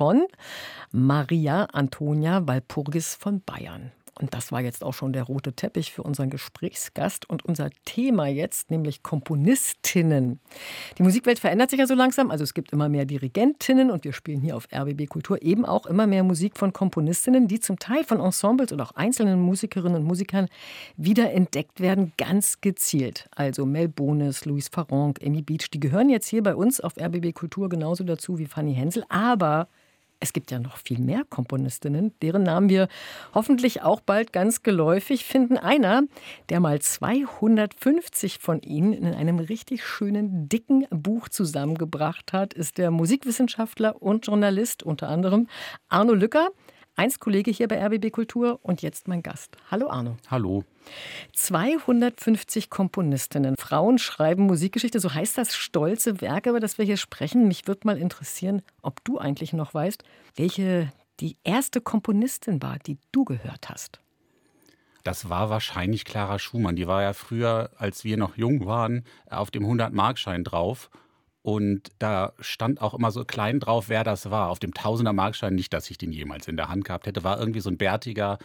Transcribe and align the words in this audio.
von 0.00 0.24
Maria 0.92 1.64
Antonia 1.74 2.48
Walpurgis 2.48 3.16
von 3.16 3.42
Bayern. 3.42 3.92
Und 4.20 4.34
das 4.34 4.50
war 4.50 4.60
jetzt 4.60 4.82
auch 4.82 4.94
schon 4.94 5.12
der 5.12 5.24
rote 5.24 5.52
Teppich 5.52 5.92
für 5.92 6.02
unseren 6.02 6.30
Gesprächsgast 6.30 7.28
und 7.28 7.44
unser 7.44 7.70
Thema 7.84 8.26
jetzt, 8.26 8.70
nämlich 8.70 9.02
Komponistinnen. 9.02 10.40
Die 10.96 11.02
Musikwelt 11.02 11.38
verändert 11.38 11.68
sich 11.68 11.78
ja 11.78 11.86
so 11.86 11.94
langsam, 11.94 12.30
also 12.30 12.44
es 12.44 12.54
gibt 12.54 12.72
immer 12.72 12.88
mehr 12.88 13.04
Dirigentinnen 13.04 13.90
und 13.90 14.04
wir 14.04 14.14
spielen 14.14 14.40
hier 14.40 14.56
auf 14.56 14.68
RBB 14.72 15.06
Kultur 15.06 15.42
eben 15.42 15.66
auch 15.66 15.84
immer 15.84 16.06
mehr 16.06 16.24
Musik 16.24 16.56
von 16.56 16.72
Komponistinnen, 16.72 17.46
die 17.46 17.60
zum 17.60 17.78
Teil 17.78 18.04
von 18.04 18.20
Ensembles 18.20 18.72
und 18.72 18.80
auch 18.80 18.92
einzelnen 18.92 19.40
Musikerinnen 19.40 19.96
und 19.96 20.04
Musikern 20.04 20.48
wiederentdeckt 20.96 21.80
werden, 21.80 22.12
ganz 22.16 22.62
gezielt. 22.62 23.28
Also 23.34 23.66
Mel 23.66 23.88
Bones, 23.88 24.46
Louis 24.46 24.68
Farronc, 24.68 25.18
Amy 25.22 25.42
Beach, 25.42 25.70
die 25.70 25.80
gehören 25.80 26.08
jetzt 26.08 26.28
hier 26.28 26.42
bei 26.42 26.54
uns 26.54 26.80
auf 26.80 26.98
RBB 26.98 27.34
Kultur 27.34 27.68
genauso 27.68 28.04
dazu 28.04 28.38
wie 28.38 28.46
Fanny 28.46 28.74
Hensel, 28.74 29.04
aber 29.08 29.68
es 30.20 30.34
gibt 30.34 30.50
ja 30.50 30.58
noch 30.58 30.76
viel 30.76 31.00
mehr 31.00 31.24
Komponistinnen, 31.28 32.12
deren 32.20 32.42
Namen 32.42 32.68
wir 32.68 32.88
hoffentlich 33.34 33.82
auch 33.82 34.00
bald 34.00 34.32
ganz 34.32 34.62
geläufig 34.62 35.24
finden. 35.24 35.56
Einer, 35.56 36.02
der 36.50 36.60
mal 36.60 36.80
250 36.80 38.38
von 38.38 38.60
ihnen 38.60 38.92
in 38.92 39.14
einem 39.14 39.38
richtig 39.38 39.84
schönen, 39.84 40.48
dicken 40.48 40.86
Buch 40.90 41.30
zusammengebracht 41.30 42.34
hat, 42.34 42.52
ist 42.52 42.76
der 42.76 42.90
Musikwissenschaftler 42.90 44.00
und 44.00 44.26
Journalist 44.26 44.82
unter 44.82 45.08
anderem 45.08 45.48
Arno 45.88 46.12
Lücker. 46.12 46.50
Einst 46.96 47.20
Kollege 47.20 47.50
hier 47.50 47.68
bei 47.68 47.84
RBB 47.84 48.10
Kultur 48.10 48.60
und 48.62 48.82
jetzt 48.82 49.08
mein 49.08 49.22
Gast. 49.22 49.56
Hallo 49.70 49.88
Arno. 49.88 50.16
Hallo. 50.28 50.64
250 51.32 52.68
Komponistinnen. 52.68 53.56
Frauen 53.58 53.98
schreiben 53.98 54.44
Musikgeschichte, 54.44 55.00
so 55.00 55.14
heißt 55.14 55.38
das 55.38 55.54
stolze 55.54 56.20
Werk, 56.20 56.46
über 56.46 56.60
das 56.60 56.78
wir 56.78 56.84
hier 56.84 56.96
sprechen. 56.96 57.48
Mich 57.48 57.66
würde 57.66 57.82
mal 57.84 57.96
interessieren, 57.96 58.62
ob 58.82 59.02
du 59.04 59.18
eigentlich 59.18 59.52
noch 59.52 59.72
weißt, 59.72 60.04
welche 60.36 60.92
die 61.20 61.36
erste 61.44 61.80
Komponistin 61.80 62.62
war, 62.62 62.78
die 62.78 62.98
du 63.12 63.24
gehört 63.24 63.68
hast. 63.68 64.00
Das 65.04 65.30
war 65.30 65.48
wahrscheinlich 65.48 66.04
Clara 66.04 66.38
Schumann. 66.38 66.76
Die 66.76 66.86
war 66.86 67.02
ja 67.02 67.12
früher, 67.12 67.70
als 67.78 68.04
wir 68.04 68.16
noch 68.16 68.36
jung 68.36 68.66
waren, 68.66 69.04
auf 69.30 69.50
dem 69.50 69.64
100-Markschein 69.64 70.44
drauf. 70.44 70.90
Und 71.42 71.90
da 71.98 72.32
stand 72.40 72.82
auch 72.82 72.94
immer 72.94 73.10
so 73.10 73.24
klein 73.24 73.60
drauf, 73.60 73.88
wer 73.88 74.04
das 74.04 74.30
war. 74.30 74.50
Auf 74.50 74.58
dem 74.58 74.74
Tausender-Markschein, 74.74 75.54
nicht, 75.54 75.72
dass 75.72 75.90
ich 75.90 75.96
den 75.96 76.12
jemals 76.12 76.48
in 76.48 76.56
der 76.56 76.68
Hand 76.68 76.84
gehabt 76.84 77.06
hätte, 77.06 77.24
war 77.24 77.38
irgendwie 77.38 77.60
so 77.60 77.70
ein 77.70 77.78
bärtiger, 77.78 78.38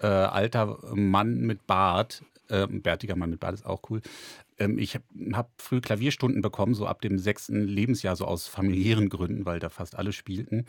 äh, 0.00 0.06
alter 0.06 0.78
Mann 0.94 1.40
mit 1.40 1.66
Bart. 1.66 2.22
Äh, 2.48 2.66
bärtiger 2.66 3.16
Mann 3.16 3.30
mit 3.30 3.40
Bart 3.40 3.54
ist 3.54 3.66
auch 3.66 3.82
cool. 3.90 4.00
Ähm, 4.58 4.78
ich 4.78 4.94
habe 4.94 5.04
hab 5.32 5.50
früh 5.60 5.80
Klavierstunden 5.80 6.40
bekommen, 6.40 6.74
so 6.74 6.86
ab 6.86 7.02
dem 7.02 7.18
sechsten 7.18 7.66
Lebensjahr, 7.66 8.16
so 8.16 8.24
aus 8.24 8.46
familiären 8.46 9.10
Gründen, 9.10 9.44
weil 9.44 9.58
da 9.58 9.68
fast 9.68 9.96
alle 9.96 10.12
spielten. 10.12 10.66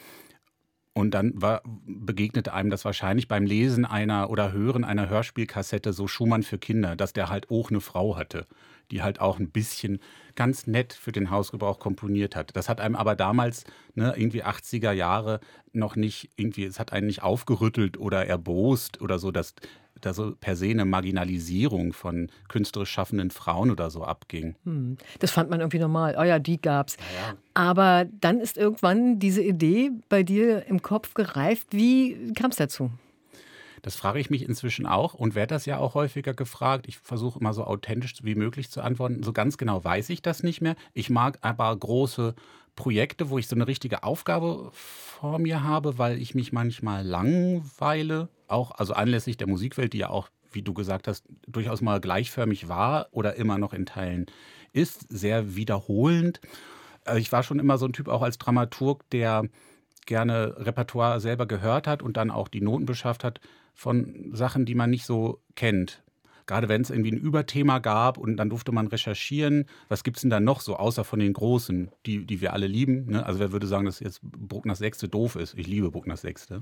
Und 0.94 1.12
dann 1.12 1.42
war, 1.42 1.62
begegnete 1.86 2.54
einem 2.54 2.70
das 2.70 2.84
wahrscheinlich 2.84 3.30
beim 3.30 3.46
Lesen 3.46 3.86
einer 3.86 4.30
oder 4.30 4.52
Hören 4.52 4.84
einer 4.84 5.08
Hörspielkassette 5.08 5.94
so 5.94 6.08
Schumann 6.08 6.44
für 6.44 6.58
Kinder, 6.58 6.98
dass 6.98 7.14
der 7.14 7.30
halt 7.30 7.50
auch 7.50 7.70
eine 7.70 7.80
Frau 7.80 8.18
hatte, 8.18 8.46
die 8.92 9.02
halt 9.02 9.22
auch 9.22 9.40
ein 9.40 9.52
bisschen 9.52 10.00
ganz 10.36 10.68
nett 10.68 10.92
für 10.92 11.14
den 11.14 11.30
Hausgebrauch 11.30 11.80
komponiert 11.80 12.36
hat. 12.36 12.56
Das 12.58 12.68
hat 12.68 12.82
einem 12.82 12.98
aber 12.98 13.16
damals, 13.16 13.64
ne, 13.96 14.14
irgendwie 14.18 14.44
80er 14.44 14.92
Jahre, 14.92 15.40
noch 15.72 15.96
nicht 15.96 16.30
irgendwie, 16.36 16.66
es 16.66 16.78
hat 16.78 16.92
einen 16.92 17.08
nicht 17.08 17.24
aufgerüttelt 17.24 17.98
oder 17.98 18.26
erbost 18.26 19.02
oder 19.02 19.18
so, 19.18 19.32
dass 19.32 19.56
da 20.02 20.14
so 20.14 20.34
per 20.40 20.56
se 20.56 20.70
eine 20.70 20.86
Marginalisierung 20.86 21.94
von 21.94 22.30
künstlerisch 22.48 22.92
schaffenden 22.92 23.32
Frauen 23.32 23.72
oder 23.72 23.90
so 23.90 24.04
abging. 24.04 24.56
Hm. 24.64 24.98
Das 25.20 25.32
fand 25.32 25.50
man 25.50 25.60
irgendwie 25.60 25.80
normal. 25.80 26.16
Oh 26.20 26.24
ja, 26.24 26.40
die 26.40 26.62
gab's. 26.62 26.98
Ja, 26.98 27.30
ja. 27.30 27.38
Aber 27.54 28.06
dann 28.20 28.40
ist 28.40 28.58
irgendwann 28.58 29.20
diese 29.20 29.42
Idee 29.42 29.92
bei 30.10 30.24
dir 30.24 30.66
im 30.68 30.82
Kopf 30.82 31.14
gereift. 31.14 31.68
Wie 31.72 32.34
kam 32.34 32.52
es 32.52 32.58
dazu? 32.58 32.92
Das 33.82 33.96
frage 33.96 34.20
ich 34.20 34.30
mich 34.30 34.48
inzwischen 34.48 34.86
auch 34.86 35.14
und 35.14 35.34
werde 35.34 35.56
das 35.56 35.66
ja 35.66 35.80
auch 35.80 35.96
häufiger 35.96 36.34
gefragt. 36.34 36.88
Ich 36.88 37.00
versuche 37.00 37.40
immer 37.40 37.54
so 37.54 37.64
authentisch 37.64 38.14
wie 38.22 38.36
möglich 38.36 38.70
zu 38.70 38.82
antworten. 38.82 39.24
So 39.24 39.34
ganz 39.34 39.58
genau 39.58 39.84
weiß 39.84 40.10
ich 40.10 40.22
das 40.22 40.44
nicht 40.44 40.62
mehr. 40.62 40.76
Ich 40.94 41.10
mag 41.10 41.40
aber 41.42 41.76
große 41.76 42.36
Projekte, 42.76 43.30
wo 43.30 43.38
ich 43.38 43.48
so 43.48 43.56
eine 43.56 43.68
richtige 43.68 44.04
Aufgabe 44.04 44.70
vor 44.74 45.40
mir 45.40 45.64
habe, 45.64 45.98
weil 45.98 46.22
ich 46.22 46.36
mich 46.36 46.54
manchmal 46.54 47.06
langweile. 47.06 48.30
Auch, 48.52 48.72
also 48.72 48.94
anlässlich 48.94 49.38
der 49.38 49.48
Musikwelt, 49.48 49.94
die 49.94 50.00
ja 50.00 50.10
auch, 50.10 50.30
wie 50.52 50.62
du 50.62 50.74
gesagt 50.74 51.08
hast, 51.08 51.26
durchaus 51.48 51.82
mal 51.82 52.02
gleichförmig 52.02 52.68
war 52.68 53.08
oder 53.12 53.36
immer 53.36 53.58
noch 53.58 53.74
in 53.74 53.86
Teilen 53.86 54.26
ist, 54.74 55.06
sehr 55.10 55.56
wiederholend. 55.56 56.42
Also 57.06 57.20
ich 57.20 57.32
war 57.32 57.44
schon 57.44 57.60
immer 57.60 57.78
so 57.78 57.86
ein 57.86 57.94
Typ 57.94 58.08
auch 58.08 58.22
als 58.22 58.38
Dramaturg, 58.38 59.10
der 59.12 59.46
gerne 60.06 60.56
Repertoire 60.58 61.20
selber 61.20 61.46
gehört 61.46 61.88
hat 61.88 62.02
und 62.02 62.18
dann 62.18 62.32
auch 62.32 62.48
die 62.48 62.62
Noten 62.62 62.86
beschafft 62.86 63.24
hat 63.24 63.40
von 63.74 64.32
Sachen, 64.34 64.66
die 64.66 64.76
man 64.76 64.90
nicht 64.90 65.06
so 65.06 65.42
kennt. 65.56 66.04
Gerade 66.52 66.68
wenn 66.68 66.82
es 66.82 66.90
irgendwie 66.90 67.14
ein 67.14 67.18
Überthema 67.18 67.80
gab 67.80 68.18
und 68.18 68.36
dann 68.36 68.50
durfte 68.50 68.74
man 68.74 68.88
recherchieren, 68.88 69.68
was 69.88 70.04
gibt 70.04 70.18
es 70.18 70.22
denn 70.22 70.30
da 70.30 70.42
noch 70.42 70.60
so, 70.60 70.76
außer 70.76 71.06
von 71.06 71.20
den 71.20 71.32
Großen, 71.32 71.90
die, 72.06 72.26
die 72.26 72.42
wir 72.42 72.52
alle 72.52 72.68
lieben. 72.68 73.06
Ne? 73.06 73.26
Also 73.26 73.40
wer 73.40 73.54
würde 73.54 73.68
sagen, 73.68 73.86
dass 73.86 74.02
jetzt 74.02 74.22
Bruckners 74.22 74.80
Sechste 74.80 75.08
doof 75.08 75.38
ist? 75.38 75.58
Ich 75.58 75.68
liebe 75.68 75.92
Bruckners 75.92 76.20
Sechste. 76.20 76.62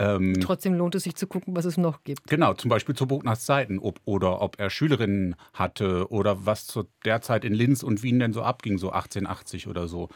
Ähm, 0.00 0.40
Trotzdem 0.40 0.74
lohnt 0.74 0.96
es 0.96 1.04
sich 1.04 1.14
zu 1.14 1.28
gucken, 1.28 1.54
was 1.54 1.66
es 1.66 1.76
noch 1.76 2.02
gibt. 2.02 2.26
Genau, 2.26 2.54
zum 2.54 2.68
Beispiel 2.68 2.96
zu 2.96 3.06
Bruckners 3.06 3.44
Zeiten 3.44 3.78
ob, 3.78 4.00
oder 4.06 4.42
ob 4.42 4.58
er 4.58 4.70
Schülerinnen 4.70 5.36
hatte 5.52 6.10
oder 6.10 6.44
was 6.44 6.66
zu 6.66 6.88
der 7.04 7.20
Zeit 7.20 7.44
in 7.44 7.54
Linz 7.54 7.84
und 7.84 8.02
Wien 8.02 8.18
denn 8.18 8.32
so 8.32 8.42
abging, 8.42 8.76
so 8.76 8.90
1880 8.90 9.68
oder 9.68 9.86
so. 9.86 10.08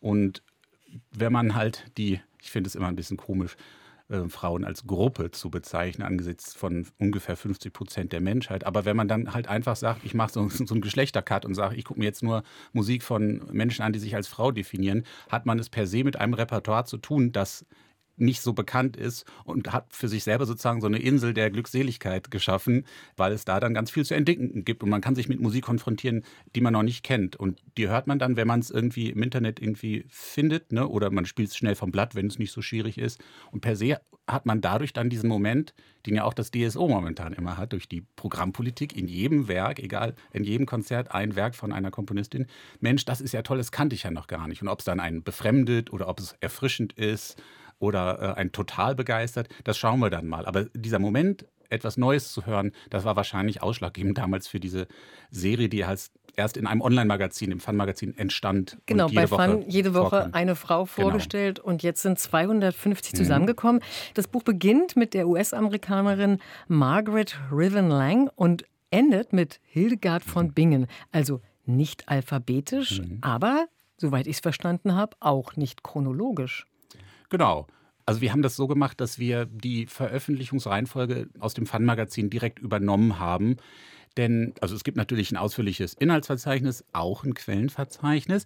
Und 0.00 0.42
wenn 1.12 1.34
man 1.34 1.54
halt 1.54 1.84
die, 1.98 2.18
ich 2.40 2.50
finde 2.50 2.68
es 2.68 2.76
immer 2.76 2.88
ein 2.88 2.96
bisschen 2.96 3.18
komisch, 3.18 3.58
äh, 4.08 4.28
Frauen 4.28 4.64
als 4.64 4.86
Gruppe 4.86 5.30
zu 5.30 5.50
bezeichnen, 5.50 6.06
angesichts 6.06 6.54
von 6.54 6.86
ungefähr 6.98 7.36
50 7.36 7.72
Prozent 7.72 8.12
der 8.12 8.20
Menschheit. 8.20 8.64
Aber 8.64 8.84
wenn 8.84 8.96
man 8.96 9.08
dann 9.08 9.32
halt 9.32 9.48
einfach 9.48 9.76
sagt, 9.76 10.04
ich 10.04 10.14
mache 10.14 10.32
so, 10.32 10.48
so 10.50 10.74
einen 10.74 10.82
Geschlechtercut 10.82 11.44
und 11.44 11.54
sage, 11.54 11.76
ich 11.76 11.84
gucke 11.84 12.00
mir 12.00 12.06
jetzt 12.06 12.22
nur 12.22 12.42
Musik 12.72 13.02
von 13.02 13.42
Menschen 13.50 13.82
an, 13.82 13.92
die 13.92 13.98
sich 13.98 14.14
als 14.14 14.28
Frau 14.28 14.50
definieren, 14.50 15.04
hat 15.30 15.46
man 15.46 15.58
es 15.58 15.70
per 15.70 15.86
se 15.86 16.04
mit 16.04 16.16
einem 16.16 16.34
Repertoire 16.34 16.84
zu 16.84 16.98
tun, 16.98 17.32
das 17.32 17.64
nicht 18.16 18.40
so 18.40 18.52
bekannt 18.52 18.96
ist 18.96 19.24
und 19.44 19.72
hat 19.72 19.86
für 19.90 20.08
sich 20.08 20.24
selber 20.24 20.46
sozusagen 20.46 20.80
so 20.80 20.86
eine 20.86 20.98
Insel 20.98 21.34
der 21.34 21.50
Glückseligkeit 21.50 22.30
geschaffen, 22.30 22.84
weil 23.16 23.32
es 23.32 23.44
da 23.44 23.60
dann 23.60 23.74
ganz 23.74 23.90
viel 23.90 24.04
zu 24.04 24.14
entdecken 24.14 24.64
gibt 24.64 24.82
und 24.82 24.90
man 24.90 25.00
kann 25.00 25.14
sich 25.14 25.28
mit 25.28 25.40
Musik 25.40 25.64
konfrontieren, 25.64 26.24
die 26.54 26.60
man 26.60 26.72
noch 26.72 26.82
nicht 26.82 27.02
kennt 27.02 27.36
und 27.36 27.60
die 27.76 27.88
hört 27.88 28.06
man 28.06 28.18
dann, 28.18 28.36
wenn 28.36 28.46
man 28.46 28.60
es 28.60 28.70
irgendwie 28.70 29.10
im 29.10 29.22
Internet 29.22 29.60
irgendwie 29.60 30.04
findet, 30.08 30.72
ne? 30.72 30.86
oder 30.88 31.10
man 31.10 31.26
spielt 31.26 31.50
es 31.50 31.56
schnell 31.56 31.74
vom 31.74 31.90
Blatt, 31.90 32.14
wenn 32.14 32.26
es 32.26 32.38
nicht 32.38 32.52
so 32.52 32.62
schwierig 32.62 32.98
ist 32.98 33.22
und 33.50 33.60
per 33.60 33.76
se 33.76 33.98
hat 34.26 34.46
man 34.46 34.60
dadurch 34.60 34.92
dann 34.92 35.10
diesen 35.10 35.28
Moment, 35.28 35.74
den 36.06 36.14
ja 36.14 36.24
auch 36.24 36.34
das 36.34 36.50
DSO 36.50 36.88
momentan 36.88 37.32
immer 37.32 37.56
hat, 37.56 37.72
durch 37.72 37.88
die 37.88 38.02
Programmpolitik 38.16 38.96
in 38.96 39.06
jedem 39.06 39.48
Werk, 39.48 39.78
egal, 39.78 40.14
in 40.32 40.44
jedem 40.44 40.66
Konzert 40.66 41.12
ein 41.12 41.36
Werk 41.36 41.54
von 41.54 41.72
einer 41.72 41.90
Komponistin. 41.90 42.46
Mensch, 42.80 43.04
das 43.04 43.20
ist 43.20 43.32
ja 43.32 43.42
toll, 43.42 43.58
das 43.58 43.72
kannte 43.72 43.94
ich 43.94 44.04
ja 44.04 44.10
noch 44.10 44.26
gar 44.26 44.48
nicht. 44.48 44.62
Und 44.62 44.68
ob 44.68 44.78
es 44.78 44.84
dann 44.84 45.00
einen 45.00 45.22
befremdet 45.22 45.92
oder 45.92 46.08
ob 46.08 46.20
es 46.20 46.36
erfrischend 46.40 46.94
ist 46.94 47.36
oder 47.78 48.20
äh, 48.20 48.40
einen 48.40 48.52
total 48.52 48.94
begeistert, 48.94 49.48
das 49.64 49.78
schauen 49.78 50.00
wir 50.00 50.10
dann 50.10 50.26
mal. 50.26 50.46
Aber 50.46 50.64
dieser 50.74 50.98
Moment, 50.98 51.46
etwas 51.70 51.96
Neues 51.96 52.32
zu 52.32 52.46
hören, 52.46 52.72
das 52.90 53.04
war 53.04 53.16
wahrscheinlich 53.16 53.62
ausschlaggebend 53.62 54.18
damals 54.18 54.46
für 54.46 54.60
diese 54.60 54.86
Serie, 55.30 55.68
die 55.68 55.84
halt 55.84 56.10
erst 56.36 56.56
in 56.56 56.66
einem 56.66 56.80
Online-Magazin, 56.80 57.52
im 57.52 57.60
Fun-Magazin 57.60 58.16
entstand. 58.16 58.78
Genau, 58.86 59.08
bei 59.08 59.26
Fun 59.26 59.64
jede 59.68 59.94
Woche 59.94 60.10
vorkam. 60.10 60.34
eine 60.34 60.56
Frau 60.56 60.84
genau. 60.84 61.08
vorgestellt 61.08 61.58
genau. 61.58 61.68
und 61.68 61.82
jetzt 61.82 62.02
sind 62.02 62.18
250 62.18 63.12
mhm. 63.12 63.16
zusammengekommen. 63.16 63.82
Das 64.14 64.28
Buch 64.28 64.42
beginnt 64.42 64.96
mit 64.96 65.14
der 65.14 65.28
US-Amerikanerin 65.28 66.38
Margaret 66.68 67.38
Riven 67.52 67.88
Lang 67.88 68.30
und 68.34 68.64
endet 68.90 69.32
mit 69.32 69.60
Hildegard 69.64 70.24
von 70.24 70.52
Bingen. 70.52 70.86
Also 71.12 71.40
nicht 71.66 72.08
alphabetisch, 72.08 73.00
mhm. 73.00 73.18
aber, 73.22 73.66
soweit 73.96 74.26
ich 74.26 74.36
es 74.36 74.40
verstanden 74.40 74.94
habe, 74.94 75.16
auch 75.20 75.56
nicht 75.56 75.82
chronologisch. 75.82 76.66
Genau. 77.30 77.66
Also 78.06 78.20
wir 78.20 78.32
haben 78.32 78.42
das 78.42 78.56
so 78.56 78.66
gemacht, 78.66 79.00
dass 79.00 79.18
wir 79.18 79.46
die 79.46 79.86
Veröffentlichungsreihenfolge 79.86 81.28
aus 81.38 81.54
dem 81.54 81.66
Fun-Magazin 81.66 82.28
direkt 82.28 82.58
übernommen 82.58 83.18
haben. 83.18 83.56
Denn, 84.16 84.54
also 84.60 84.76
es 84.76 84.84
gibt 84.84 84.96
natürlich 84.96 85.32
ein 85.32 85.36
ausführliches 85.36 85.94
Inhaltsverzeichnis, 85.94 86.84
auch 86.92 87.24
ein 87.24 87.34
Quellenverzeichnis, 87.34 88.44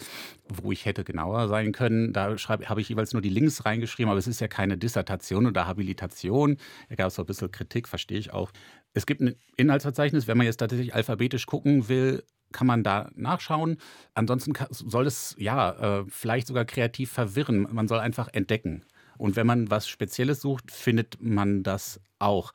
wo 0.48 0.72
ich 0.72 0.86
hätte 0.86 1.04
genauer 1.04 1.48
sein 1.48 1.72
können. 1.72 2.14
Da 2.14 2.36
habe 2.46 2.80
ich 2.80 2.88
jeweils 2.88 3.12
nur 3.12 3.20
die 3.20 3.28
Links 3.28 3.66
reingeschrieben, 3.66 4.08
aber 4.08 4.18
es 4.18 4.26
ist 4.26 4.40
ja 4.40 4.48
keine 4.48 4.78
Dissertation 4.78 5.46
oder 5.46 5.66
Habilitation. 5.66 6.56
Da 6.88 6.94
gab 6.94 7.08
es 7.08 7.16
so 7.16 7.22
ein 7.22 7.26
bisschen 7.26 7.50
Kritik, 7.50 7.86
verstehe 7.86 8.18
ich 8.18 8.32
auch. 8.32 8.50
Es 8.94 9.04
gibt 9.04 9.20
ein 9.20 9.34
Inhaltsverzeichnis, 9.56 10.26
wenn 10.26 10.38
man 10.38 10.46
jetzt 10.46 10.56
tatsächlich 10.56 10.94
alphabetisch 10.94 11.44
gucken 11.44 11.88
will, 11.88 12.22
kann 12.52 12.66
man 12.66 12.82
da 12.82 13.10
nachschauen. 13.14 13.78
Ansonsten 14.14 14.52
soll 14.70 15.06
es 15.06 15.34
ja 15.38 16.00
äh, 16.00 16.04
vielleicht 16.08 16.46
sogar 16.46 16.64
kreativ 16.64 17.10
verwirren. 17.10 17.66
Man 17.70 17.88
soll 17.88 17.98
einfach 17.98 18.28
entdecken. 18.32 18.84
Und 19.16 19.36
wenn 19.36 19.46
man 19.46 19.70
was 19.70 19.88
Spezielles 19.88 20.40
sucht, 20.40 20.70
findet 20.70 21.18
man 21.20 21.62
das 21.62 22.00
auch. 22.18 22.52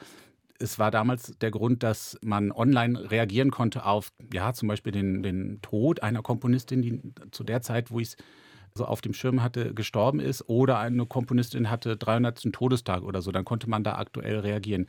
Es 0.60 0.80
war 0.80 0.92
damals 0.92 1.38
der 1.40 1.51
Grund, 1.51 1.84
dass 1.84 2.18
man 2.24 2.51
online 2.51 3.12
reagieren 3.12 3.51
konnte 3.51 3.86
auf, 3.86 4.13
ja, 4.31 4.54
zum 4.54 4.69
Beispiel 4.69 4.94
den, 4.94 5.22
den 5.22 5.62
Tod 5.62 6.01
einer 6.01 6.22
Komponistin, 6.22 6.81
die 6.81 7.01
zu 7.31 7.44
der 7.44 7.62
Zeit, 7.62 7.92
wo 7.92 8.00
ich 8.00 8.10
es 8.10 8.18
so 8.75 8.86
auf 8.86 9.01
dem 9.01 9.13
Schirm 9.13 9.44
hatte, 9.44 9.74
gestorben 9.74 10.19
ist 10.19 10.48
oder 10.50 10.80
eine 10.80 11.06
Komponistin 11.06 11.69
hatte 11.69 11.98
300. 11.98 12.51
Todestag 12.54 13.04
oder 13.04 13.22
so, 13.22 13.31
dann 13.31 13.45
konnte 13.45 13.69
man 13.69 13.84
da 13.84 13.95
aktuell 13.95 14.40
reagieren. 14.40 14.88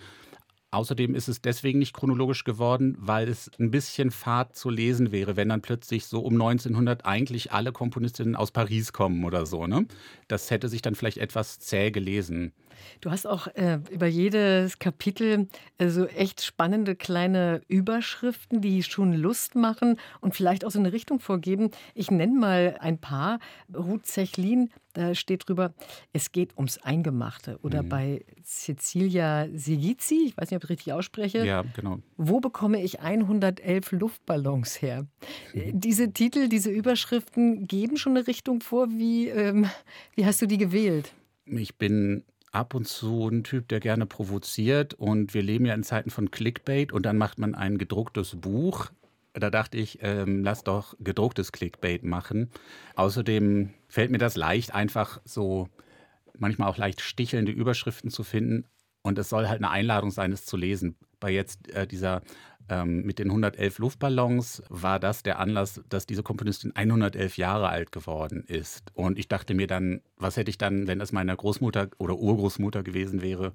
Außerdem 0.75 1.15
ist 1.15 1.29
es 1.29 1.41
deswegen 1.41 1.79
nicht 1.79 1.95
chronologisch 1.95 2.43
geworden, 2.43 2.97
weil 2.99 3.29
es 3.29 3.49
ein 3.61 3.71
bisschen 3.71 4.11
fad 4.11 4.57
zu 4.57 4.71
lesen 4.71 5.13
wäre, 5.13 5.37
wenn 5.37 5.49
dann 5.49 5.63
plötzlich 5.63 6.07
so 6.07 6.21
um 6.21 6.33
1900 6.35 7.07
eigentlich 7.07 7.53
alle 7.53 7.71
Komponistinnen 7.71 8.35
aus 8.35 8.51
Paris 8.51 8.93
kommen 8.93 9.25
oder 9.25 9.47
so. 9.47 9.69
Ne? 9.69 9.87
Das 10.27 10.51
hätte 10.51 10.69
sich 10.69 10.83
dann 10.83 10.97
vielleicht 10.97 11.19
etwas 11.19 11.61
zäh 11.61 11.93
gelesen. 11.93 12.53
Du 13.01 13.13
hast 13.13 13.25
auch 13.25 13.47
äh, 13.55 13.79
über 13.91 14.07
jedes 14.07 14.81
Kapitel 14.81 15.49
äh, 15.79 15.89
so 15.89 16.07
echt 16.07 16.43
spannende 16.43 16.97
kleine 16.97 17.61
Überschriften, 17.69 18.61
die 18.61 18.83
schon 18.83 19.13
Lust 19.13 19.55
machen 19.55 19.97
und 20.21 20.35
vielleicht 20.35 20.65
auch 20.65 20.73
so 20.73 20.81
eine 20.81 20.93
Richtung 20.93 21.21
vorgeben. 21.21 21.71
Ich 21.95 22.11
nenne 22.11 22.39
mal 22.39 22.77
ein 22.81 22.99
paar. 22.99 23.39
Ruth 23.73 24.07
Zechlin, 24.07 24.71
da 24.95 25.15
steht 25.15 25.49
drüber, 25.49 25.75
es 26.13 26.33
geht 26.33 26.57
ums 26.57 26.79
Eingemachte. 26.79 27.59
Oder 27.63 27.83
mhm. 27.83 27.89
bei 27.89 28.25
Cecilia 28.43 29.49
Sigizi, 29.53 30.27
ich 30.29 30.37
weiß 30.37 30.51
nicht, 30.51 30.57
ob 30.57 30.65
ich 30.65 30.71
richtig 30.71 30.93
ausspreche. 30.93 31.45
Ja, 31.45 31.65
genau. 31.77 31.99
Wo 32.17 32.41
bekomme 32.41 32.83
ich 32.83 33.01
111 33.01 33.93
Luftballons 33.93 34.81
her? 34.81 35.07
Mhm. 35.53 35.81
Diese 35.81 36.13
Titel, 36.13 36.49
diese 36.49 36.71
Überschriften 36.71 37.67
geben 37.67 37.97
schon 37.97 38.17
eine 38.17 38.27
Richtung 38.27 38.61
vor. 38.61 38.89
Wie, 38.91 39.29
ähm, 39.29 39.69
wie 40.15 40.25
hast 40.25 40.41
du 40.41 40.47
die 40.47 40.59
gewählt? 40.59 41.13
Ich 41.47 41.77
bin 41.77 42.25
ab 42.53 42.75
und 42.75 42.87
zu 42.87 43.29
ein 43.29 43.45
Typ, 43.45 43.69
der 43.69 43.81
gerne 43.81 44.07
provoziert. 44.07 44.95
Und 44.95 45.35
wir 45.35 45.43
leben 45.43 45.67
ja 45.67 45.75
in 45.75 45.83
Zeiten 45.83 46.11
von 46.11 46.31
Clickbait 46.31 46.93
und 46.93 47.05
dann 47.05 47.19
macht 47.19 47.39
man 47.39 47.55
ein 47.55 47.79
gedrucktes 47.79 48.37
Buch. 48.37 48.91
Da 49.35 49.51
dachte 49.51 49.77
ich, 49.77 49.99
ähm, 50.01 50.45
lass 50.45 50.63
doch 50.63 50.95
gedrucktes 51.01 51.51
Clickbait 51.51 52.05
machen. 52.05 52.51
Außerdem 52.95 53.71
fällt 53.89 54.11
mir 54.11 54.19
das 54.19 54.37
leicht, 54.37 54.75
einfach 54.75 55.21
so 55.25 55.69
manchmal 56.39 56.69
auch 56.69 56.77
leicht 56.77 57.01
stichelnde 57.01 57.53
Überschriften 57.53 58.11
zu 58.11 58.23
finden. 58.23 58.65
Und 59.03 59.19
es 59.19 59.29
soll 59.29 59.49
halt 59.49 59.59
eine 59.59 59.71
Einladung 59.71 60.11
sein, 60.11 60.33
es 60.33 60.47
zu 60.47 60.57
lesen. 60.57 60.97
Bei 61.21 61.31
jetzt 61.31 61.69
äh, 61.75 61.87
dieser 61.87 62.23
ähm, 62.69 63.03
mit 63.03 63.19
den 63.19 63.29
111 63.29 63.79
Luftballons 63.79 64.63
war 64.69 64.99
das 64.99 65.23
der 65.23 65.39
Anlass, 65.39 65.83
dass 65.89 66.07
diese 66.07 66.23
Komponistin 66.23 66.75
111 66.75 67.37
Jahre 67.37 67.69
alt 67.69 67.93
geworden 67.93 68.45
ist. 68.47 68.93
Und 68.95 69.19
ich 69.19 69.29
dachte 69.29 69.55
mir 69.55 69.67
dann, 69.67 70.01
was 70.17 70.37
hätte 70.37 70.51
ich 70.51 70.59
dann, 70.59 70.87
wenn 70.87 70.99
das 70.99 71.13
meiner 71.13 71.37
Großmutter 71.37 71.89
oder 71.99 72.17
Urgroßmutter 72.17 72.83
gewesen 72.83 73.21
wäre, 73.21 73.53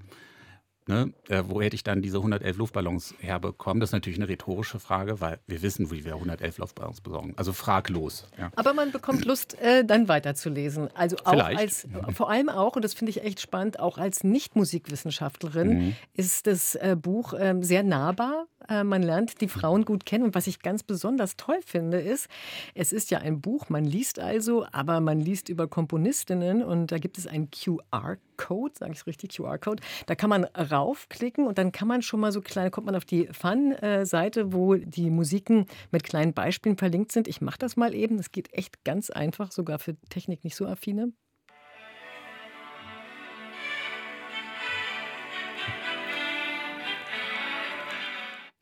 Ne? 0.90 1.14
Äh, 1.28 1.44
wo 1.46 1.62
hätte 1.62 1.76
ich 1.76 1.84
dann 1.84 2.02
diese 2.02 2.18
111 2.18 2.58
Luftballons 2.58 3.14
herbekommen? 3.20 3.80
Das 3.80 3.90
ist 3.90 3.94
natürlich 3.94 4.18
eine 4.18 4.28
rhetorische 4.28 4.80
Frage, 4.80 5.22
weil 5.22 5.38
wir 5.46 5.62
wissen, 5.62 5.92
wie 5.92 6.04
wir 6.04 6.16
111 6.16 6.58
Luftballons 6.58 7.02
besorgen. 7.02 7.34
Also 7.36 7.54
fraglos. 7.54 8.26
Ja. 8.40 8.50
Aber 8.56 8.74
man 8.74 8.92
bekommt 8.92 9.24
Lust, 9.24 9.56
äh, 9.62 9.86
dann 9.86 10.08
weiterzulesen. 10.08 10.90
Also 10.96 11.18
auch 11.26 11.34
Vielleicht. 11.34 11.60
als, 11.60 11.88
vor 12.14 12.32
allem 12.32 12.50
auch, 12.50 12.76
und 12.76 12.84
das 12.84 12.96
finde 12.96 13.12
ich 13.12 13.24
echt 13.24 13.40
spannend, 13.40 13.80
auch 13.80 14.00
als 14.00 14.24
Nicht-Musikwissenschaftlerin 14.24 15.70
mhm. 15.70 15.96
ist 16.16 16.48
das 16.48 16.74
äh, 16.74 16.98
Buch 17.00 17.34
äh, 17.34 17.56
sehr 17.62 17.84
nahbar. 17.84 18.48
Äh, 18.68 18.84
man 18.84 19.04
lernt 19.04 19.42
die 19.42 19.48
Frauen 19.48 19.86
gut 19.86 20.08
kennen. 20.08 20.24
Und 20.24 20.34
was 20.34 20.48
ich 20.48 20.64
ganz 20.64 20.82
besonders 20.82 21.38
toll 21.38 21.60
finde, 21.64 22.00
ist, 22.00 22.30
es 22.74 22.92
ist 22.94 23.12
ja 23.12 23.20
ein 23.20 23.42
Buch, 23.42 23.70
man 23.70 23.86
liest 23.86 24.18
also, 24.18 24.66
aber 24.72 25.02
man 25.02 25.20
liest 25.20 25.50
über 25.50 25.68
Komponistinnen 25.68 26.64
und 26.64 26.92
da 26.92 26.98
gibt 26.98 27.20
es 27.20 27.28
ein 27.28 27.52
QR-Code. 27.52 28.22
Code, 28.40 28.74
sage 28.78 28.94
ich 28.94 29.00
es 29.00 29.08
richtig, 29.08 29.36
QR-Code. 29.36 29.84
Da 30.06 30.16
kann 30.16 30.30
man 30.30 30.46
raufklicken 30.46 31.46
und 31.46 31.58
dann 31.58 31.72
kann 31.72 31.88
man 31.88 32.02
schon 32.02 32.22
mal 32.22 32.32
so 32.32 32.42
klein, 32.42 32.72
kommt 32.72 32.86
man 32.86 32.96
auf 32.96 33.06
die 33.06 33.28
Fun-Seite, 33.28 34.54
wo 34.54 34.76
die 34.76 35.10
Musiken 35.10 35.66
mit 35.92 36.04
kleinen 36.04 36.34
Beispielen 36.34 36.78
verlinkt 36.78 37.12
sind. 37.12 37.28
Ich 37.28 37.42
mache 37.42 37.60
das 37.60 37.76
mal 37.76 37.94
eben. 37.94 38.18
Das 38.18 38.32
geht 38.32 38.54
echt 38.54 38.84
ganz 38.86 39.10
einfach, 39.10 39.52
sogar 39.52 39.78
für 39.78 39.96
Technik 40.10 40.44
nicht 40.44 40.56
so 40.56 40.66
affine. 40.66 41.12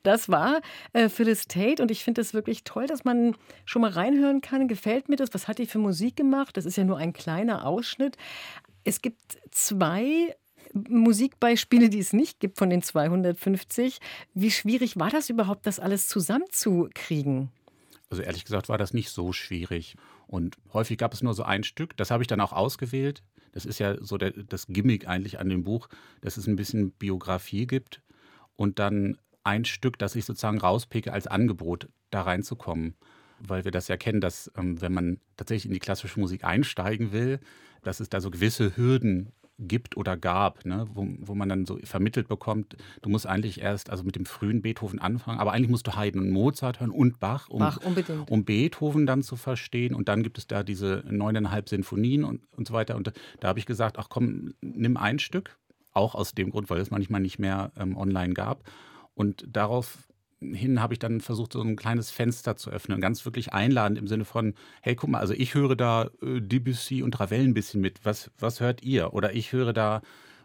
Das 0.07 0.29
war 0.29 0.61
äh, 0.93 1.09
Phyllis 1.09 1.47
Tate 1.49 1.83
und 1.83 1.91
ich 1.91 2.05
finde 2.05 2.21
es 2.21 2.33
wirklich 2.33 2.63
toll, 2.63 2.87
dass 2.87 3.03
man 3.03 3.35
schon 3.65 3.81
mal 3.81 3.91
reinhören 3.91 4.39
kann. 4.39 4.69
Gefällt 4.69 5.09
mir 5.09 5.17
das? 5.17 5.33
Was 5.33 5.49
hat 5.49 5.57
die 5.57 5.65
für 5.65 5.79
Musik 5.79 6.15
gemacht? 6.15 6.55
Das 6.55 6.65
ist 6.65 6.77
ja 6.77 6.85
nur 6.85 6.97
ein 6.97 7.11
kleiner 7.11 7.65
Ausschnitt. 7.65 8.15
Es 8.85 9.01
gibt 9.01 9.37
zwei 9.51 10.33
Musikbeispiele, 10.71 11.89
die 11.89 11.99
es 11.99 12.13
nicht 12.13 12.39
gibt 12.39 12.57
von 12.57 12.69
den 12.69 12.81
250. 12.81 13.99
Wie 14.33 14.49
schwierig 14.49 14.97
war 14.97 15.09
das 15.09 15.29
überhaupt, 15.29 15.67
das 15.67 15.77
alles 15.77 16.07
zusammenzukriegen? 16.07 17.49
Also 18.09 18.23
ehrlich 18.23 18.45
gesagt 18.45 18.69
war 18.69 18.77
das 18.77 18.93
nicht 18.93 19.09
so 19.09 19.33
schwierig. 19.33 19.97
Und 20.25 20.55
häufig 20.71 20.97
gab 20.97 21.13
es 21.13 21.21
nur 21.21 21.33
so 21.33 21.43
ein 21.43 21.65
Stück. 21.65 21.97
Das 21.97 22.11
habe 22.11 22.23
ich 22.23 22.27
dann 22.27 22.39
auch 22.39 22.53
ausgewählt. 22.53 23.23
Das 23.51 23.65
ist 23.65 23.79
ja 23.79 24.01
so 24.01 24.17
der, 24.17 24.31
das 24.31 24.67
Gimmick 24.67 25.05
eigentlich 25.05 25.37
an 25.37 25.49
dem 25.49 25.65
Buch, 25.65 25.89
dass 26.21 26.37
es 26.37 26.47
ein 26.47 26.55
bisschen 26.55 26.91
Biografie 26.91 27.67
gibt 27.67 28.01
und 28.55 28.79
dann 28.79 29.17
ein 29.47 29.65
Stück, 29.65 29.97
das 29.97 30.15
ich 30.15 30.25
sozusagen 30.25 30.59
rauspicke 30.59 31.11
als 31.11 31.25
Angebot, 31.25 31.87
da 32.11 32.21
reinzukommen. 32.21 32.95
Weil 33.39 33.63
wir 33.63 33.71
das 33.71 33.87
ja 33.87 33.97
kennen, 33.97 34.21
dass 34.21 34.51
ähm, 34.57 34.81
wenn 34.81 34.93
man 34.93 35.19
tatsächlich 35.37 35.65
in 35.65 35.73
die 35.73 35.79
klassische 35.79 36.19
Musik 36.19 36.43
einsteigen 36.43 37.11
will, 37.11 37.39
dass 37.83 37.99
es 37.99 38.09
da 38.09 38.19
so 38.19 38.31
gewisse 38.31 38.75
Hürden 38.75 39.31
gibt 39.59 39.97
oder 39.97 40.17
gab, 40.17 40.65
ne, 40.65 40.87
wo, 40.93 41.07
wo 41.19 41.33
man 41.33 41.49
dann 41.49 41.65
so 41.65 41.79
vermittelt 41.83 42.27
bekommt, 42.27 42.75
du 43.01 43.09
musst 43.09 43.25
eigentlich 43.25 43.61
erst 43.61 43.89
also 43.89 44.03
mit 44.03 44.15
dem 44.15 44.25
frühen 44.25 44.61
Beethoven 44.61 44.99
anfangen, 44.99 45.39
aber 45.39 45.53
eigentlich 45.53 45.69
musst 45.69 45.87
du 45.87 45.95
Haydn 45.95 46.19
und 46.19 46.29
Mozart 46.29 46.79
hören 46.79 46.91
und 46.91 47.19
Bach, 47.19 47.49
um, 47.49 47.59
Bach 47.59 47.77
um 48.29 48.45
Beethoven 48.45 49.05
dann 49.05 49.23
zu 49.23 49.35
verstehen. 49.35 49.95
Und 49.95 50.09
dann 50.09 50.21
gibt 50.23 50.37
es 50.37 50.47
da 50.47 50.63
diese 50.63 51.03
neuneinhalb 51.09 51.69
Sinfonien 51.69 52.23
und, 52.23 52.41
und 52.55 52.67
so 52.67 52.73
weiter. 52.73 52.95
Und 52.95 53.07
da, 53.07 53.11
da 53.39 53.47
habe 53.47 53.59
ich 53.59 53.65
gesagt, 53.65 53.97
ach 53.97 54.09
komm, 54.09 54.53
nimm 54.61 54.97
ein 54.97 55.19
Stück, 55.19 55.57
auch 55.93 56.13
aus 56.13 56.33
dem 56.33 56.51
Grund, 56.51 56.69
weil 56.69 56.79
es 56.79 56.91
manchmal 56.91 57.21
nicht 57.21 57.39
mehr 57.39 57.71
ähm, 57.77 57.97
online 57.97 58.33
gab. 58.33 58.63
Und 59.17 59.45
darauf 59.51 59.97
hin 60.39 60.79
habe 60.79 60.93
ich 60.93 60.99
dann 60.99 61.19
versucht, 61.19 61.53
so 61.53 61.61
ein 61.61 61.75
kleines 61.75 62.11
Fenster 62.11 62.55
zu 62.55 62.69
öffnen, 62.69 63.01
ganz 63.01 63.25
wirklich 63.25 63.53
einladend 63.53 63.97
im 63.97 64.07
Sinne 64.07 64.23
von, 64.23 64.53
hey, 64.81 64.95
guck 64.95 65.09
mal, 65.09 65.19
also 65.19 65.33
ich 65.33 65.55
höre 65.55 65.75
da 65.75 66.11
äh, 66.21 66.39
Debussy 66.39 67.01
und 67.01 67.19
Ravel 67.19 67.41
ein 67.41 67.55
bisschen 67.55 67.81
mit, 67.81 68.05
was, 68.05 68.29
was 68.37 68.59
hört 68.59 68.83
ihr? 68.83 69.13
Oder 69.13 69.33
ich 69.33 69.51
höre 69.51 69.73
da 69.73 70.01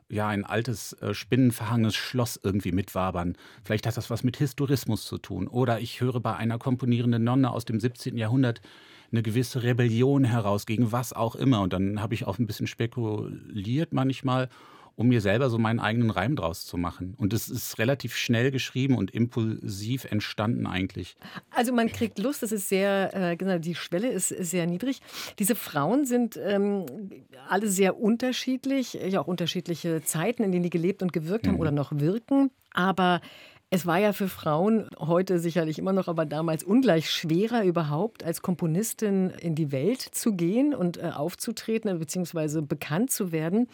ja 0.08 0.28
ein 0.28 0.44
altes, 0.44 0.94
äh, 0.94 1.12
spinnenverhangenes 1.12 1.94
Schloss 1.94 2.40
irgendwie 2.42 2.72
mitwabern. 2.72 3.36
Vielleicht 3.64 3.86
hat 3.86 3.98
das 3.98 4.08
was 4.08 4.24
mit 4.24 4.38
Historismus 4.38 5.04
zu 5.04 5.18
tun. 5.18 5.46
Oder 5.48 5.80
ich 5.80 6.00
höre 6.00 6.20
bei 6.20 6.34
einer 6.34 6.58
komponierenden 6.58 7.22
Nonne 7.22 7.50
aus 7.50 7.66
dem 7.66 7.78
17. 7.78 8.16
Jahrhundert 8.16 8.62
eine 9.10 9.22
gewisse 9.22 9.62
Rebellion 9.62 10.24
heraus 10.24 10.64
gegen 10.64 10.90
was 10.92 11.12
auch 11.12 11.34
immer. 11.34 11.60
Und 11.60 11.74
dann 11.74 12.00
habe 12.00 12.14
ich 12.14 12.26
auch 12.26 12.38
ein 12.38 12.46
bisschen 12.46 12.66
spekuliert 12.66 13.92
manchmal 13.92 14.48
um 14.96 15.08
mir 15.08 15.20
selber 15.20 15.50
so 15.50 15.58
meinen 15.58 15.80
eigenen 15.80 16.10
Reim 16.10 16.36
draus 16.36 16.66
zu 16.66 16.76
machen. 16.76 17.14
Und 17.16 17.32
es 17.32 17.48
ist 17.48 17.78
relativ 17.78 18.16
schnell 18.16 18.50
geschrieben 18.50 18.96
und 18.96 19.10
impulsiv 19.10 20.04
entstanden 20.04 20.66
eigentlich. 20.66 21.16
Also 21.50 21.72
man 21.72 21.88
kriegt 21.88 22.18
Lust, 22.18 22.42
das 22.42 22.52
ist 22.52 22.68
sehr, 22.68 23.10
äh, 23.14 23.36
genau, 23.36 23.58
die 23.58 23.74
Schwelle 23.74 24.08
ist 24.08 24.28
sehr 24.28 24.66
niedrig. 24.66 25.00
Diese 25.38 25.54
Frauen 25.54 26.04
sind 26.04 26.38
ähm, 26.42 26.86
alle 27.48 27.68
sehr 27.68 27.98
unterschiedlich, 27.98 28.94
ja 28.94 29.20
auch 29.20 29.26
unterschiedliche 29.26 30.02
Zeiten, 30.02 30.42
in 30.42 30.52
denen 30.52 30.64
die 30.64 30.70
gelebt 30.70 31.02
und 31.02 31.12
gewirkt 31.12 31.46
haben 31.46 31.54
mhm. 31.54 31.60
oder 31.60 31.70
noch 31.70 31.92
wirken. 31.98 32.50
Aber 32.74 33.20
es 33.74 33.86
war 33.86 33.96
ja 33.96 34.12
für 34.12 34.28
Frauen 34.28 34.86
heute 34.98 35.38
sicherlich 35.38 35.78
immer 35.78 35.94
noch, 35.94 36.06
aber 36.06 36.26
damals 36.26 36.62
ungleich 36.62 37.10
schwerer 37.10 37.64
überhaupt 37.64 38.22
als 38.22 38.42
Komponistin 38.42 39.30
in 39.30 39.54
die 39.54 39.72
Welt 39.72 40.02
zu 40.02 40.34
gehen 40.34 40.74
und 40.74 40.98
äh, 40.98 41.10
aufzutreten 41.14 41.98
bzw. 41.98 42.60
bekannt 42.60 43.10
zu 43.10 43.32
werden. 43.32 43.68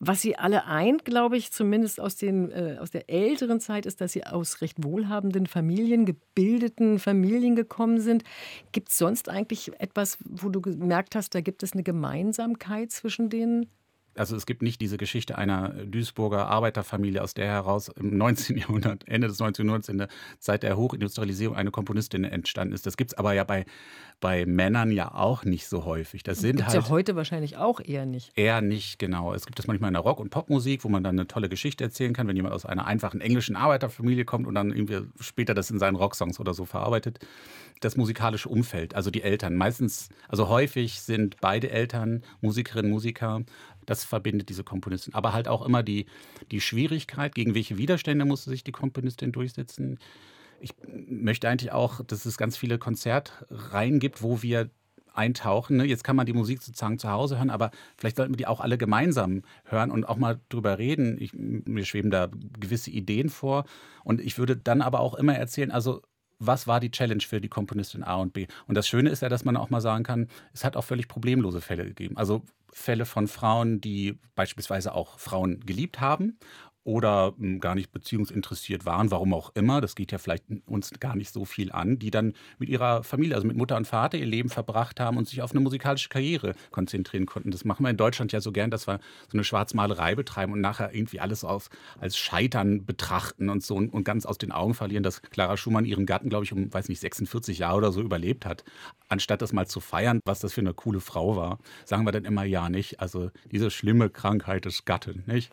Was 0.00 0.20
sie 0.20 0.36
alle 0.36 0.66
eint, 0.66 1.06
glaube 1.06 1.38
ich, 1.38 1.50
zumindest 1.50 1.98
aus, 1.98 2.16
den, 2.16 2.50
äh, 2.50 2.76
aus 2.78 2.90
der 2.90 3.08
älteren 3.08 3.58
Zeit, 3.58 3.86
ist, 3.86 4.02
dass 4.02 4.12
sie 4.12 4.26
aus 4.26 4.60
recht 4.60 4.84
wohlhabenden 4.84 5.46
Familien, 5.46 6.04
gebildeten 6.04 6.98
Familien 6.98 7.56
gekommen 7.56 8.02
sind. 8.02 8.24
Gibt 8.72 8.90
es 8.90 8.98
sonst 8.98 9.30
eigentlich 9.30 9.72
etwas, 9.80 10.18
wo 10.28 10.50
du 10.50 10.60
gemerkt 10.60 11.14
hast, 11.14 11.34
da 11.34 11.40
gibt 11.40 11.62
es 11.62 11.72
eine 11.72 11.82
Gemeinsamkeit 11.82 12.92
zwischen 12.92 13.30
denen? 13.30 13.64
Also 14.18 14.36
es 14.36 14.46
gibt 14.46 14.62
nicht 14.62 14.80
diese 14.80 14.96
Geschichte 14.96 15.38
einer 15.38 15.70
Duisburger 15.70 16.48
Arbeiterfamilie, 16.48 17.22
aus 17.22 17.34
der 17.34 17.46
heraus 17.46 17.88
im 17.88 18.16
19. 18.16 18.56
Jahrhundert, 18.58 19.06
Ende 19.06 19.28
des 19.28 19.38
19. 19.38 19.66
Jahrhunderts, 19.66 19.88
in 19.88 19.98
der 19.98 20.08
Zeit 20.38 20.62
der 20.62 20.76
Hochindustrialisierung 20.76 21.56
eine 21.56 21.70
Komponistin 21.70 22.24
entstanden 22.24 22.74
ist. 22.74 22.86
Das 22.86 22.96
gibt 22.96 23.12
es 23.12 23.18
aber 23.18 23.32
ja 23.32 23.44
bei, 23.44 23.64
bei 24.20 24.46
Männern 24.46 24.90
ja 24.90 25.14
auch 25.14 25.44
nicht 25.44 25.68
so 25.68 25.84
häufig. 25.84 26.22
Das 26.22 26.38
sind 26.38 26.56
Gibt's 26.56 26.74
halt 26.74 26.84
ja 26.84 26.90
heute 26.90 27.16
wahrscheinlich 27.16 27.56
auch 27.56 27.80
eher 27.80 28.06
nicht. 28.06 28.36
Eher 28.36 28.60
nicht, 28.60 28.98
genau. 28.98 29.32
Es 29.34 29.46
gibt 29.46 29.58
das 29.58 29.66
manchmal 29.66 29.88
in 29.88 29.94
der 29.94 30.02
Rock- 30.02 30.20
und 30.20 30.30
Popmusik, 30.30 30.84
wo 30.84 30.88
man 30.88 31.04
dann 31.04 31.18
eine 31.18 31.26
tolle 31.26 31.48
Geschichte 31.48 31.84
erzählen 31.84 32.12
kann, 32.12 32.26
wenn 32.26 32.36
jemand 32.36 32.54
aus 32.54 32.66
einer 32.66 32.86
einfachen 32.86 33.20
englischen 33.20 33.56
Arbeiterfamilie 33.56 34.24
kommt 34.24 34.46
und 34.46 34.54
dann 34.54 34.70
irgendwie 34.70 35.00
später 35.20 35.54
das 35.54 35.70
in 35.70 35.78
seinen 35.78 35.96
Rocksongs 35.96 36.40
oder 36.40 36.54
so 36.54 36.64
verarbeitet. 36.64 37.20
Das 37.80 37.96
musikalische 37.96 38.48
Umfeld, 38.48 38.94
also 38.94 39.10
die 39.10 39.22
Eltern. 39.22 39.54
Meistens, 39.54 40.08
also 40.28 40.48
häufig 40.48 41.00
sind 41.00 41.36
beide 41.40 41.70
Eltern 41.70 42.22
Musikerinnen, 42.40 42.90
Musiker, 42.90 43.42
das 43.88 44.04
verbindet 44.04 44.50
diese 44.50 44.64
Komponistin. 44.64 45.14
Aber 45.14 45.32
halt 45.32 45.48
auch 45.48 45.64
immer 45.64 45.82
die, 45.82 46.06
die 46.50 46.60
Schwierigkeit, 46.60 47.34
gegen 47.34 47.54
welche 47.54 47.78
Widerstände 47.78 48.24
musste 48.24 48.50
sich 48.50 48.62
die 48.62 48.72
Komponistin 48.72 49.32
durchsetzen. 49.32 49.98
Ich 50.60 50.74
möchte 50.86 51.48
eigentlich 51.48 51.72
auch, 51.72 52.04
dass 52.04 52.26
es 52.26 52.36
ganz 52.36 52.56
viele 52.56 52.78
Konzertreihen 52.78 53.98
gibt, 53.98 54.22
wo 54.22 54.42
wir 54.42 54.68
eintauchen. 55.14 55.78
Ne? 55.78 55.84
Jetzt 55.84 56.04
kann 56.04 56.16
man 56.16 56.26
die 56.26 56.34
Musik 56.34 56.62
sozusagen 56.62 56.98
zu 56.98 57.10
Hause 57.10 57.38
hören, 57.38 57.50
aber 57.50 57.70
vielleicht 57.96 58.16
sollten 58.16 58.34
wir 58.34 58.36
die 58.36 58.46
auch 58.46 58.60
alle 58.60 58.76
gemeinsam 58.76 59.42
hören 59.64 59.90
und 59.90 60.04
auch 60.04 60.16
mal 60.16 60.38
drüber 60.50 60.78
reden. 60.78 61.16
Ich, 61.18 61.32
mir 61.32 61.84
schweben 61.84 62.10
da 62.10 62.28
gewisse 62.60 62.90
Ideen 62.90 63.30
vor. 63.30 63.64
Und 64.04 64.20
ich 64.20 64.36
würde 64.36 64.56
dann 64.56 64.82
aber 64.82 65.00
auch 65.00 65.14
immer 65.14 65.34
erzählen, 65.34 65.70
also 65.70 66.02
was 66.38 66.66
war 66.66 66.78
die 66.78 66.90
Challenge 66.90 67.22
für 67.22 67.40
die 67.40 67.48
Komponistin 67.48 68.04
A 68.04 68.16
und 68.16 68.32
B? 68.32 68.46
Und 68.66 68.76
das 68.76 68.86
Schöne 68.86 69.10
ist 69.10 69.22
ja, 69.22 69.28
dass 69.28 69.44
man 69.44 69.56
auch 69.56 69.70
mal 69.70 69.80
sagen 69.80 70.04
kann, 70.04 70.28
es 70.52 70.62
hat 70.62 70.76
auch 70.76 70.84
völlig 70.84 71.08
problemlose 71.08 71.60
Fälle 71.60 71.84
gegeben. 71.84 72.16
Also 72.16 72.42
Fälle 72.72 73.06
von 73.06 73.28
Frauen, 73.28 73.80
die 73.80 74.18
beispielsweise 74.34 74.94
auch 74.94 75.18
Frauen 75.18 75.60
geliebt 75.60 76.00
haben 76.00 76.38
oder 76.88 77.34
hm, 77.36 77.60
gar 77.60 77.74
nicht 77.74 77.92
beziehungsinteressiert 77.92 78.86
waren, 78.86 79.10
warum 79.10 79.34
auch 79.34 79.54
immer, 79.54 79.82
das 79.82 79.94
geht 79.94 80.10
ja 80.10 80.16
vielleicht 80.16 80.44
uns 80.64 80.90
gar 80.98 81.16
nicht 81.16 81.30
so 81.30 81.44
viel 81.44 81.70
an, 81.70 81.98
die 81.98 82.10
dann 82.10 82.32
mit 82.58 82.70
ihrer 82.70 83.04
Familie, 83.04 83.34
also 83.34 83.46
mit 83.46 83.58
Mutter 83.58 83.76
und 83.76 83.86
Vater, 83.86 84.16
ihr 84.16 84.24
Leben 84.24 84.48
verbracht 84.48 84.98
haben 84.98 85.18
und 85.18 85.28
sich 85.28 85.42
auf 85.42 85.50
eine 85.50 85.60
musikalische 85.60 86.08
Karriere 86.08 86.54
konzentrieren 86.70 87.26
konnten. 87.26 87.50
Das 87.50 87.66
machen 87.66 87.84
wir 87.84 87.90
in 87.90 87.98
Deutschland 87.98 88.32
ja 88.32 88.40
so 88.40 88.52
gern, 88.52 88.70
dass 88.70 88.88
wir 88.88 89.00
so 89.30 89.36
eine 89.36 89.44
Schwarzmalerei 89.44 90.14
betreiben 90.14 90.54
und 90.54 90.62
nachher 90.62 90.94
irgendwie 90.94 91.20
alles 91.20 91.44
aus, 91.44 91.68
als 92.00 92.16
Scheitern 92.16 92.86
betrachten 92.86 93.50
und 93.50 93.62
so 93.62 93.74
und, 93.74 93.92
und 93.92 94.04
ganz 94.04 94.24
aus 94.24 94.38
den 94.38 94.50
Augen 94.50 94.72
verlieren, 94.72 95.02
dass 95.02 95.20
Clara 95.20 95.58
Schumann 95.58 95.84
ihren 95.84 96.06
Gatten, 96.06 96.30
glaube 96.30 96.44
ich, 96.44 96.54
um, 96.54 96.72
weiß 96.72 96.88
nicht, 96.88 97.00
46 97.00 97.58
Jahre 97.58 97.76
oder 97.76 97.92
so 97.92 98.00
überlebt 98.00 98.46
hat. 98.46 98.64
Anstatt 99.10 99.42
das 99.42 99.52
mal 99.52 99.66
zu 99.66 99.80
feiern, 99.80 100.20
was 100.24 100.40
das 100.40 100.54
für 100.54 100.62
eine 100.62 100.72
coole 100.72 101.00
Frau 101.00 101.36
war, 101.36 101.58
sagen 101.84 102.06
wir 102.06 102.12
dann 102.12 102.24
immer 102.24 102.44
ja 102.44 102.70
nicht. 102.70 103.00
Also 103.00 103.30
diese 103.52 103.70
schlimme 103.70 104.08
Krankheit 104.08 104.64
des 104.64 104.86
Gatten, 104.86 105.24
nicht? 105.26 105.52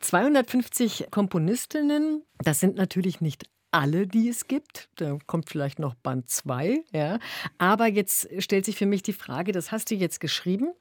250 0.00 1.08
Komponistinnen, 1.10 2.22
das 2.38 2.60
sind 2.60 2.76
natürlich 2.76 3.20
nicht 3.20 3.48
alle, 3.70 4.06
die 4.06 4.28
es 4.28 4.46
gibt. 4.46 4.88
Da 4.96 5.18
kommt 5.26 5.48
vielleicht 5.48 5.78
noch 5.78 5.94
Band 5.94 6.30
2. 6.30 6.82
Ja. 6.92 7.18
Aber 7.58 7.86
jetzt 7.86 8.28
stellt 8.42 8.64
sich 8.64 8.76
für 8.76 8.86
mich 8.86 9.02
die 9.02 9.12
Frage, 9.12 9.52
das 9.52 9.72
hast 9.72 9.90
du 9.90 9.94
jetzt 9.94 10.20
geschrieben. 10.20 10.72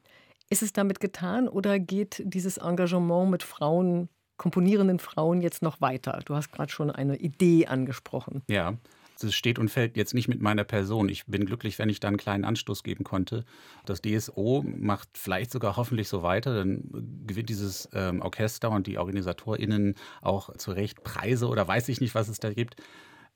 Ist 0.50 0.64
es 0.64 0.72
damit 0.72 1.00
getan 1.00 1.50
oder 1.50 1.80
geht 1.80 2.22
dieses 2.26 2.58
Engagement 2.58 3.30
mit 3.30 3.44
Frauen, 3.44 4.08
komponierenden 4.38 5.00
Frauen 5.00 5.42
jetzt 5.42 5.62
noch 5.62 5.82
weiter? 5.82 6.22
Du 6.24 6.36
hast 6.36 6.52
gerade 6.52 6.72
schon 6.72 6.90
eine 6.90 7.18
Idee 7.18 7.68
angesprochen. 7.68 8.44
Ja, 8.48 8.76
es 9.24 9.36
steht 9.36 9.60
und 9.60 9.70
fällt 9.70 9.98
jetzt 9.98 10.14
nicht 10.14 10.28
mit 10.28 10.42
meiner 10.42 10.64
Person. 10.64 11.10
Ich 11.10 11.26
bin 11.26 11.46
glücklich, 11.46 11.80
wenn 11.80 11.90
ich 11.90 12.00
da 12.00 12.08
einen 12.08 12.18
kleinen 12.18 12.46
Anstoß 12.46 12.84
geben 12.84 13.04
konnte. 13.04 13.46
Das 13.86 14.02
DSO 14.02 14.64
macht 14.66 15.10
vielleicht 15.14 15.52
sogar 15.52 15.78
hoffentlich 15.78 16.08
so 16.08 16.24
weiter. 16.24 16.56
Dann 16.56 16.84
gewinnt 17.26 17.50
dieses 17.50 17.90
ähm, 17.94 18.22
Orchester 18.22 18.72
und 18.72 18.88
die 18.88 18.98
OrganisatorInnen 18.98 19.96
auch 20.22 20.56
zu 20.58 20.72
Recht 20.72 21.04
Preise 21.04 21.48
oder 21.48 21.68
weiß 21.68 21.90
ich 21.90 22.02
nicht, 22.02 22.16
was 22.16 22.28
es 22.28 22.40
da 22.40 22.54
gibt. 22.54 22.76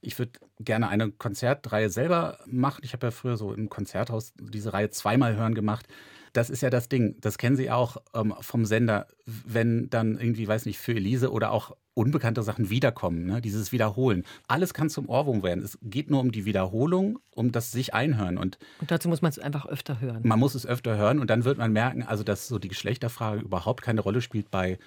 Ich 0.02 0.18
würde 0.18 0.32
gerne 0.60 0.90
eine 0.90 1.12
Konzertreihe 1.12 1.90
selber 1.90 2.40
machen. 2.48 2.82
Ich 2.84 2.94
habe 2.94 3.08
ja 3.08 3.12
früher 3.12 3.38
so 3.38 3.54
im 3.54 3.70
Konzerthaus 3.70 4.34
diese 4.40 4.74
Reihe 4.74 4.90
zweimal 4.90 5.36
hören 5.36 5.54
gemacht. 5.54 5.88
Das 6.34 6.50
ist 6.50 6.62
ja 6.62 6.70
das 6.70 6.90
Ding. 6.90 7.16
Das 7.20 7.38
kennen 7.38 7.56
Sie 7.56 7.70
auch 7.70 7.98
ähm, 8.14 8.34
vom 8.40 8.66
Sender, 8.66 9.08
wenn 9.26 9.90
dann 9.90 10.18
irgendwie, 10.18 10.48
weiß 10.48 10.66
nicht, 10.66 10.80
für 10.80 10.94
Elise 10.94 11.32
oder 11.32 11.52
auch 11.52 11.76
unbekannte 11.94 12.42
Sachen 12.42 12.70
wiederkommen, 12.70 13.26
ne? 13.26 13.42
dieses 13.42 13.72
Wiederholen. 13.72 14.24
Alles 14.48 14.74
kann 14.74 14.90
zum 14.90 15.10
Ohrwurm 15.10 15.44
werden. 15.44 15.64
Es 15.64 15.78
geht 15.82 16.10
nur 16.10 16.22
um 16.22 16.32
die 16.32 16.46
Wiederholung, 16.46 17.20
um 17.36 17.52
das 17.52 17.72
sich 17.72 17.94
einhören. 17.94 18.38
Und, 18.38 18.58
und 18.80 18.92
dazu 18.92 19.10
muss 19.10 19.22
man 19.22 19.30
es 19.30 19.40
einfach 19.40 19.66
öfter 19.66 20.00
hören. 20.00 20.22
Man 20.24 20.40
muss 20.40 20.56
es 20.56 20.66
öfter 20.66 20.98
hören 20.98 21.20
und 21.20 21.30
dann 21.30 21.44
wird 21.44 21.58
man 21.58 21.74
merken, 21.74 22.04
also 22.04 22.24
dass 22.24 22.48
so 22.48 22.60
die 22.60 22.70
Geschlechterfrage 22.70 23.42
überhaupt 23.42 23.82
keine 23.82 24.02
Rolle 24.02 24.22
spielt 24.22 24.50
bei 24.50 24.80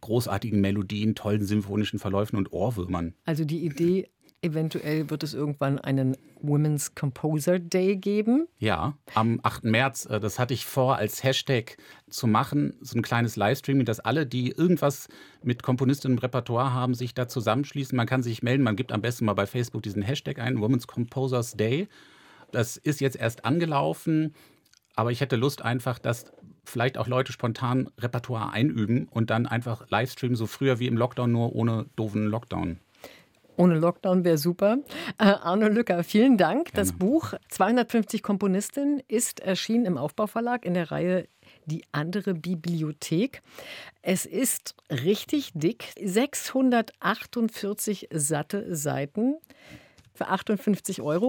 großartigen 0.00 0.60
Melodien, 0.60 1.14
tollen 1.14 1.44
symphonischen 1.44 1.98
Verläufen 1.98 2.36
und 2.36 2.52
Ohrwürmern. 2.52 3.14
Also 3.26 3.44
die 3.44 3.64
Idee 3.64 4.08
Eventuell 4.42 5.10
wird 5.10 5.22
es 5.22 5.34
irgendwann 5.34 5.78
einen 5.78 6.16
Women's 6.42 6.94
Composer 6.94 7.58
Day 7.58 7.96
geben. 7.96 8.46
Ja, 8.58 8.94
am 9.14 9.40
8. 9.42 9.64
März. 9.64 10.06
Äh, 10.06 10.20
das 10.20 10.38
hatte 10.38 10.54
ich 10.54 10.64
vor, 10.66 10.96
als 10.96 11.22
Hashtag 11.22 11.76
zu 12.08 12.26
machen. 12.26 12.74
So 12.80 12.98
ein 12.98 13.02
kleines 13.02 13.36
Livestreaming, 13.36 13.84
dass 13.84 14.00
alle, 14.00 14.26
die 14.26 14.50
irgendwas 14.50 15.08
mit 15.42 15.62
Komponistinnen 15.62 16.18
im 16.18 16.20
Repertoire 16.20 16.72
haben, 16.72 16.94
sich 16.94 17.14
da 17.14 17.28
zusammenschließen. 17.28 17.96
Man 17.96 18.06
kann 18.06 18.22
sich 18.22 18.42
melden. 18.42 18.64
Man 18.64 18.76
gibt 18.76 18.92
am 18.92 19.02
besten 19.02 19.24
mal 19.24 19.34
bei 19.34 19.46
Facebook 19.46 19.82
diesen 19.82 20.02
Hashtag 20.02 20.38
ein, 20.38 20.60
Women's 20.60 20.86
Composers 20.86 21.52
Day. 21.52 21.88
Das 22.52 22.76
ist 22.76 23.00
jetzt 23.00 23.16
erst 23.16 23.44
angelaufen. 23.44 24.34
Aber 24.96 25.12
ich 25.12 25.20
hätte 25.20 25.36
Lust 25.36 25.62
einfach, 25.62 25.98
dass 25.98 26.26
vielleicht 26.64 26.98
auch 26.98 27.06
Leute 27.06 27.32
spontan 27.32 27.90
Repertoire 27.98 28.52
einüben 28.52 29.08
und 29.08 29.30
dann 29.30 29.46
einfach 29.46 29.88
Livestreamen, 29.88 30.36
so 30.36 30.46
früher 30.46 30.78
wie 30.78 30.86
im 30.86 30.96
Lockdown, 30.96 31.30
nur 31.30 31.54
ohne 31.54 31.86
doofen 31.96 32.26
Lockdown. 32.26 32.78
Ohne 33.60 33.78
Lockdown 33.78 34.24
wäre 34.24 34.38
super. 34.38 34.78
Äh, 35.18 35.24
Arno 35.24 35.68
Lücker, 35.68 36.02
vielen 36.02 36.38
Dank. 36.38 36.72
Gerne. 36.72 36.76
Das 36.76 36.94
Buch 36.94 37.34
250 37.50 38.22
Komponistin 38.22 39.02
ist 39.06 39.40
erschienen 39.40 39.84
im 39.84 39.98
Aufbauverlag 39.98 40.64
in 40.64 40.72
der 40.72 40.90
Reihe 40.90 41.28
die 41.66 41.84
andere 41.92 42.32
Bibliothek. 42.32 43.42
Es 44.00 44.24
ist 44.24 44.76
richtig 44.88 45.50
dick, 45.52 45.92
648 46.02 48.08
satte 48.10 48.74
Seiten 48.74 49.36
für 50.14 50.28
58 50.28 51.02
Euro. 51.02 51.28